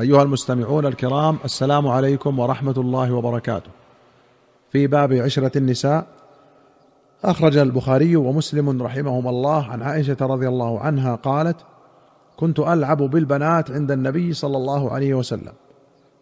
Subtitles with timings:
[0.00, 3.70] أيها المستمعون الكرام السلام عليكم ورحمة الله وبركاته.
[4.70, 6.06] في باب عشرة النساء
[7.24, 11.56] أخرج البخاري ومسلم رحمهما الله عن عائشة رضي الله عنها قالت
[12.36, 15.52] كنت ألعب بالبنات عند النبي صلى الله عليه وسلم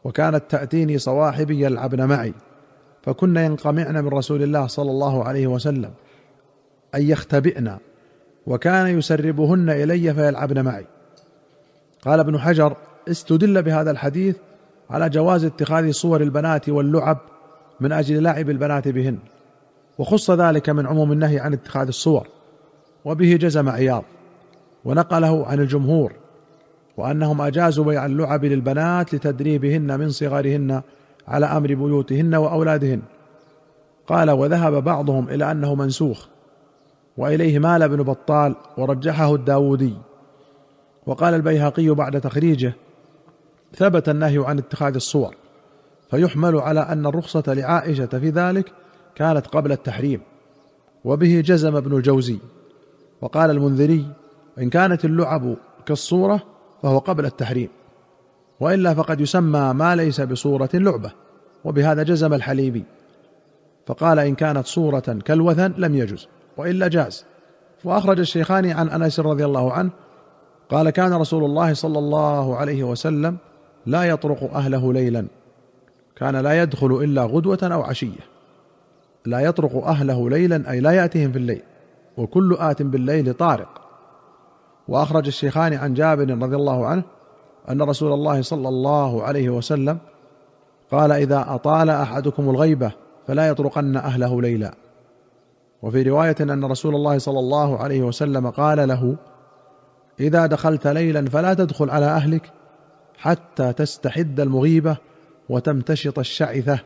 [0.05, 2.35] وكانت تأتيني صواحبي يلعبن معي
[3.03, 5.91] فكن ينقمعن من رسول الله صلى الله عليه وسلم
[6.95, 7.77] أن يختبئن
[8.47, 10.87] وكان يسربهن إلي فيلعبن معي.
[12.03, 12.77] قال ابن حجر
[13.09, 14.36] استدل بهذا الحديث
[14.90, 17.18] على جواز اتخاذ صور البنات واللعب
[17.80, 19.18] من أجل لعب البنات بهن
[19.99, 22.29] وخص ذلك من عموم النهي عن اتخاذ الصور
[23.04, 24.04] وبه جزم عياض
[24.85, 26.13] ونقله عن الجمهور
[26.96, 30.82] وأنهم أجازوا بيع اللعب للبنات لتدريبهن من صغرهن
[31.29, 33.02] على أمر بيوتهن وأولادهن.
[34.06, 36.27] قال وذهب بعضهم إلى أنه منسوخ
[37.16, 39.94] وإليه مال ابن بطال ورجحه الداودي
[41.06, 42.72] وقال البيهقي بعد تخريجه
[43.77, 45.34] ثبت النهي عن اتخاذ الصور
[46.11, 48.72] فيحمل على أن الرخصة لعائشة في ذلك
[49.14, 50.20] كانت قبل التحريم
[51.05, 52.39] وبه جزم ابن الجوزي
[53.20, 54.06] وقال المنذري
[54.58, 56.42] إن كانت اللعب كالصورة
[56.83, 57.69] فهو قبل التحريم
[58.61, 61.12] وإلا فقد يسمى ما ليس بصورة لعبة
[61.64, 62.84] وبهذا جزم الحليبي
[63.86, 67.24] فقال إن كانت صورة كالوثن لم يجز وإلا جاز.
[67.84, 69.91] وأخرج الشيخان عن أنس رضي الله عنه
[70.69, 73.36] قال كان رسول الله صلى الله عليه وسلم
[73.86, 75.26] لا يطرق أهله ليلا.
[76.16, 78.20] كان لا يدخل إلا غدوة أو عشية.
[79.26, 81.62] لا يطرق أهله ليلا أي لا يأتيهم في الليل.
[82.16, 83.80] وكل آت بالليل طارق.
[84.88, 87.02] وأخرج الشيخان عن جابر رضي الله عنه
[87.70, 89.98] أن رسول الله صلى الله عليه وسلم
[90.90, 92.92] قال إذا أطال أحدكم الغيبة
[93.26, 94.74] فلا يطرقن أهله ليلا.
[95.82, 99.16] وفي رواية أن رسول الله صلى الله عليه وسلم قال له
[100.20, 102.52] إذا دخلت ليلا فلا تدخل على أهلك
[103.19, 104.97] حتى تستحد المغيبة
[105.48, 106.78] وتمتشط الشعثة.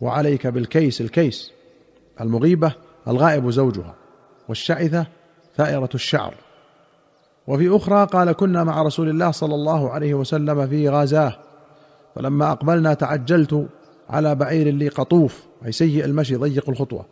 [0.00, 1.52] وعليك بالكيس الكيس.
[2.20, 2.72] المغيبة
[3.08, 3.94] الغائب زوجها
[4.48, 5.06] والشعثة
[5.56, 6.34] ثائرة الشعر.
[7.46, 11.36] وفي أخرى قال كنا مع رسول الله صلى الله عليه وسلم في غازاه
[12.14, 13.66] فلما أقبلنا تعجلت
[14.10, 17.06] على بعير لي قطوف أي سيء المشي ضيق الخطوة.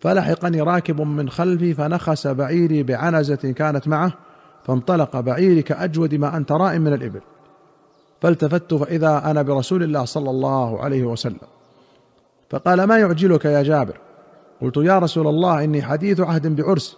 [0.00, 4.12] فلحقني راكب من خلفي فنخس بعيري بعنزة كانت معه
[4.64, 7.20] فانطلق بعيري كأجود ما أنت راء من الإبل.
[8.20, 11.48] فالتفت فإذا أنا برسول الله صلى الله عليه وسلم.
[12.50, 13.98] فقال ما يعجلك يا جابر؟
[14.60, 16.96] قلت يا رسول الله إني حديث عهد بعرس.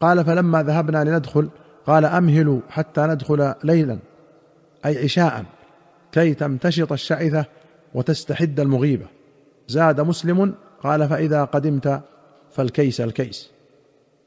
[0.00, 1.48] قال فلما ذهبنا لندخل
[1.86, 3.98] قال امهلوا حتى ندخل ليلا
[4.86, 5.44] أي عشاء
[6.12, 7.44] كي تمتشط الشعثة
[7.94, 9.06] وتستحد المغيبة.
[9.68, 12.00] زاد مسلم قال فإذا قدمت
[12.50, 13.50] فالكيس الكيس.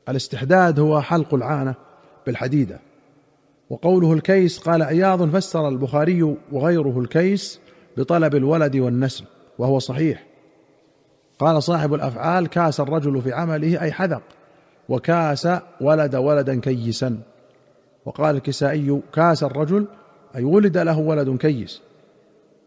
[0.09, 1.75] الاستحداد هو حلق العانة
[2.25, 2.79] بالحديدة.
[3.69, 7.59] وقوله الكيس قال عياض فسر البخاري وغيره الكيس
[7.97, 9.25] بطلب الولد والنسل
[9.57, 10.23] وهو صحيح.
[11.39, 14.21] قال صاحب الأفعال كاس الرجل في عمله أي حذق
[14.89, 15.47] وكاس
[15.81, 17.17] ولد ولدا كيسا.
[18.05, 19.87] وقال الكسائي كاس الرجل
[20.35, 21.81] أي ولد له ولد كيس.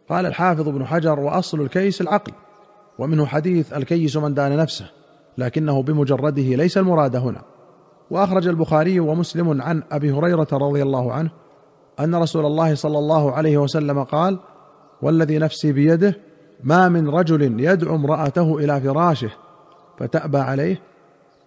[0.09, 2.33] قال الحافظ ابن حجر وأصل الكيس العقل
[2.99, 4.91] ومنه حديث الكيس من دان نفسه
[5.39, 7.43] لكنه بمجرده ليس المراد هنا.
[8.11, 11.31] وأخرج البخاري ومسلم عن أبي هريرة رضي الله عنه
[12.01, 14.39] أن رسول الله صلى الله عليه وسلم قال
[15.03, 16.17] والذي نفسي بيده
[16.65, 19.31] ما من رجل يدعو امرأته إلى فراشه
[19.99, 20.81] فتأبى عليه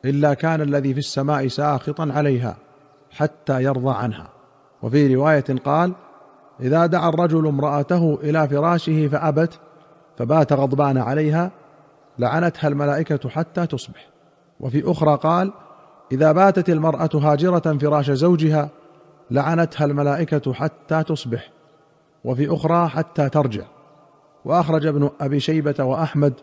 [0.05, 2.57] إلا كان الذي في السماء ساخطا عليها
[3.11, 4.29] حتى يرضى عنها
[4.81, 5.93] وفي رواية قال
[6.59, 9.59] إذا دعا الرجل امرأته إلى فراشه فأبت
[10.17, 11.51] فبات غضبان عليها
[12.19, 14.09] لعنتها الملائكة حتى تصبح
[14.59, 15.53] وفي أخرى قال
[16.11, 18.69] إذا باتت المرأة هاجرة فراش زوجها
[19.31, 21.51] لعنتها الملائكة حتى تصبح
[22.25, 23.63] وفي أخرى حتى ترجع.
[24.45, 26.33] وأخرج ابن أبي شيبة وأحمد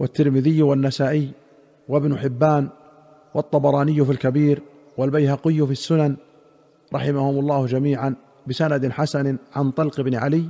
[0.00, 1.30] والترمذي والنسائي
[1.88, 2.68] وابن حبان
[3.34, 4.62] والطبراني في الكبير
[4.96, 6.16] والبيهقي في السنن
[6.94, 8.14] رحمهم الله جميعا
[8.46, 10.44] بسند حسن عن طلق بن علي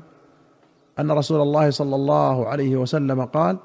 [0.98, 3.56] أن رسول الله صلى الله عليه وسلم قال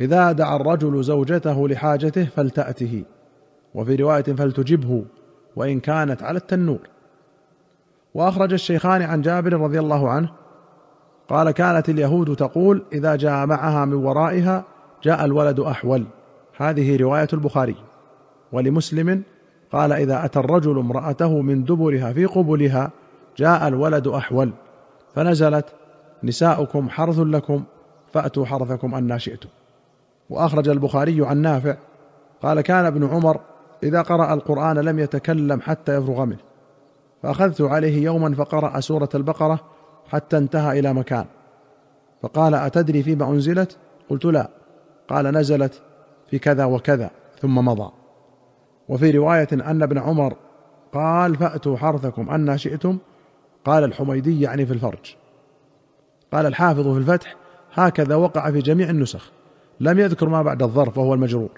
[0.00, 3.04] إذا دعا الرجل زوجته لحاجته فلتأته.
[3.74, 5.04] وفي رواية فلتجبه
[5.56, 6.78] وإن كانت على التنور.
[8.14, 10.30] وأخرج الشيخان عن جابر رضي الله عنه
[11.28, 14.64] قال كانت اليهود تقول إذا جاء معها من ورائها
[15.02, 16.04] جاء الولد أحول.
[16.56, 17.76] هذه رواية البخاري.
[18.52, 19.22] ولمسلم
[19.72, 22.90] قال إذا أتى الرجل امرأته من دبرها في قبلها
[23.36, 24.52] جاء الولد أحول
[25.14, 25.66] فنزلت
[26.24, 27.64] نساؤكم حرث لكم
[28.12, 29.48] فأتوا حرثكم أن شئتم.
[30.30, 31.76] وأخرج البخاري عن نافع
[32.42, 33.40] قال كان ابن عمر
[33.82, 36.38] إذا قرأ القرآن لم يتكلم حتى يفرغ منه.
[37.22, 39.60] فأخذت عليه يوما فقرأ سورة البقرة
[40.08, 41.24] حتى انتهى إلى مكان.
[42.22, 43.76] فقال أتدري فيما أنزلت؟
[44.10, 44.48] قلت لا.
[45.08, 45.82] قال نزلت
[46.30, 47.10] في كذا وكذا
[47.40, 47.92] ثم مضى.
[48.88, 50.36] وفي رواية أن ابن عمر
[50.94, 52.98] قال فأتوا حرثكم أن شئتم؟
[53.64, 55.16] قال الحميدي يعني في الفرج.
[56.32, 57.36] قال الحافظ في الفتح
[57.74, 59.30] هكذا وقع في جميع النسخ.
[59.80, 61.50] لم يذكر ما بعد الظرف وهو المجرور.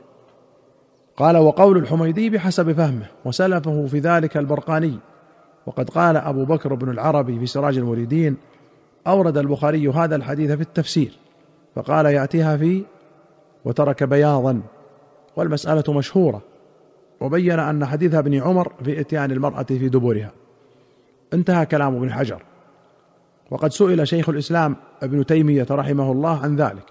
[1.17, 4.99] قال وقول الحميدي بحسب فهمه وسلفه في ذلك البرقاني.
[5.67, 8.37] وقد قال أبو بكر بن العربي في سراج المريدين
[9.07, 11.19] أورد البخاري هذا الحديث في التفسير
[11.75, 12.85] فقال يأتيها في
[13.65, 14.63] وترك بياضا
[15.37, 16.43] والمسألة مشهورة
[17.21, 20.33] وبين أن حديث ابن عمر في إتيان المرأة في دبرها.
[21.35, 22.43] انتهى كلام ابن حجر.
[23.51, 26.85] وقد سئل شيخ الإسلام ابن تيمية رحمه الله عن ذلك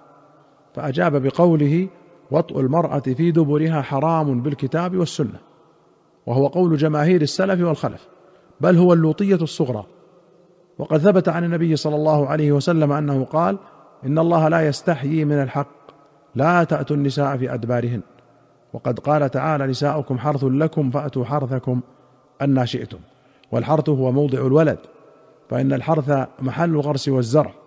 [0.75, 1.87] فأجاب بقوله
[2.31, 5.39] وطء المرأة في دبرها حرام بالكتاب والسنة
[6.25, 8.07] وهو قول جماهير السلف والخلف
[8.61, 9.85] بل هو اللوطية الصغرى.
[10.79, 13.57] وقد ثبت عن النبي صلى الله عليه وسلم أنه قال
[14.05, 15.67] إن الله لا يستحيي من الحق
[16.35, 18.01] لا تأتوا النساء في أدبارهن.
[18.73, 21.81] وقد قال تعالى نساؤكم حرث لكم فأتوا حرثكم
[22.41, 22.99] أن شئتم
[23.51, 24.79] والحرث هو موضع الولد
[25.49, 27.60] فإن الحرث محل الغرس والزرع.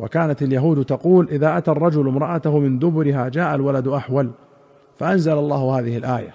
[0.00, 4.30] وكانت اليهود تقول إذا أتى الرجل امرأته من دبرها جاء الولد أحول
[4.98, 6.34] فأنزل الله هذه الآية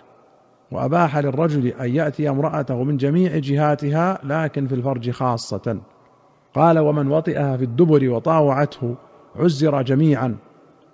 [0.72, 5.80] وأباح للرجل أن يأتي امرأته من جميع جهاتها لكن في الفرج خاصة.
[6.54, 8.96] قال ومن وطئها في الدبر وطاوعته
[9.36, 10.36] عزر جميعا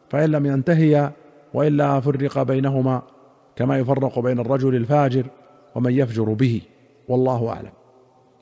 [0.09, 1.11] فإن لم ينتهي
[1.53, 3.01] وإلا فرق بينهما
[3.55, 5.25] كما يفرق بين الرجل الفاجر
[5.75, 6.61] ومن يفجر به
[7.07, 7.71] والله أعلم.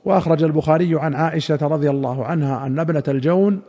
[0.04, 3.60] وأخرج البخاري عن عائشة رضي الله عنها أن ابنة الجون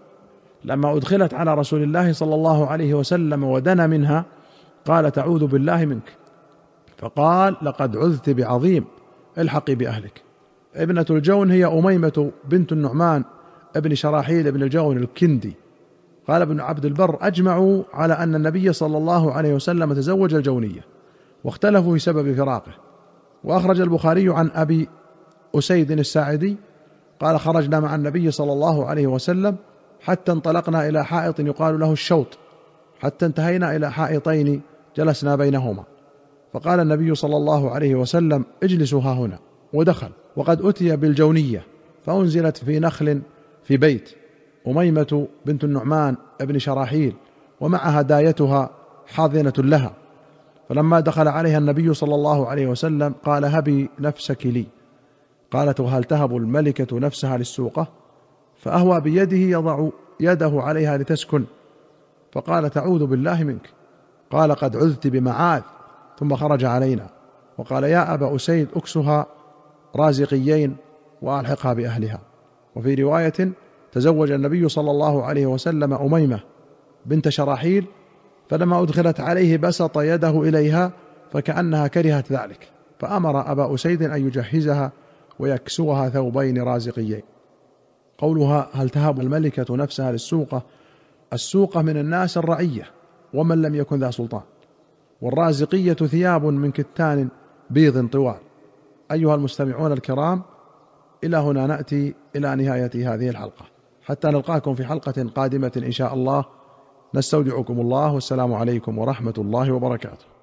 [0.65, 4.25] لما أدخلت على رسول الله صلى الله عليه وسلم ودنا منها
[4.85, 6.15] قالت اعوذ بالله منك.
[6.97, 8.85] فقال لقد عذت بعظيم
[9.37, 10.21] الحقي بأهلك.
[10.75, 13.23] ابنة الجون هي أميمة بنت النعمان
[13.75, 15.53] ابن شراحيل بن الجون الكندي.
[16.27, 20.81] قال ابن عبد البر أجمعوا على أن النبي صلى الله عليه وسلم تزوج الجونية
[21.43, 22.71] واختلفوا في سبب فراقه.
[23.43, 24.87] وأخرج البخاري عن أبي
[25.55, 26.55] أسيد الساعدي
[27.19, 29.55] قال خرجنا مع النبي صلى الله عليه وسلم
[30.05, 32.37] حتى انطلقنا إلى حائط يقال له الشوط.
[32.99, 34.61] حتى انتهينا إلى حائطين
[34.97, 35.83] جلسنا بينهما.
[36.53, 39.39] فقال النبي صلى الله عليه وسلم اجلسوا ها هنا.
[39.73, 40.09] ودخل.
[40.35, 41.63] وقد أتي بالجونية
[42.05, 43.21] فأنزلت في نخل
[43.63, 44.09] في بيت.
[44.67, 47.13] أميمة بنت النعمان ابن شراحيل
[47.61, 48.69] ومعها دايتها
[49.07, 49.93] حاضنة لها.
[50.69, 54.65] فلما دخل عليها النبي صلى الله عليه وسلم قال هبي نفسك لي.
[55.51, 58.04] قالت وهل تهب الملكة نفسها للسوقة
[58.59, 61.43] فأهوى بيده يضع يده عليها لتسكن.
[62.31, 63.69] فقال تعوذ بالله منك.
[64.31, 65.61] قال قد عذت بمعاذ.
[66.19, 67.07] ثم خرج علينا.
[67.57, 69.25] وقال يا أبا أسيد أكسها
[69.95, 70.75] رازقيين
[71.21, 72.19] وألحقها بأهلها.
[72.75, 73.51] وفي رواية
[73.91, 76.39] تزوج النبي صلى الله عليه وسلم أميمة
[77.05, 77.85] بنت شراحيل
[78.49, 80.91] فلما أدخلت عليه بسط يده إليها
[81.33, 82.69] فكأنها كرهت ذلك.
[82.99, 84.91] فأمر أبا أسيد أن يجهزها
[85.39, 87.21] ويكسوها ثوبين رازقيين.
[88.17, 90.63] قولها هل تهب الملكة نفسها للسوقه
[91.33, 92.91] السوقه من الناس الرعية
[93.33, 94.41] ومن لم يكن ذا سلطان.
[95.21, 97.29] والرازقية ثياب من كتان
[97.69, 98.39] بيض طوال.
[99.11, 100.41] أيها المستمعون الكرام
[101.23, 103.65] إلى هنا نأتي إلى نهاية هذه الحلقة.
[104.03, 106.45] حتى نلقاكم في حلقة قادمة إن شاء الله.
[107.13, 110.25] نستودعكم الله والسلام عليكم ورحمة الله وبركاته.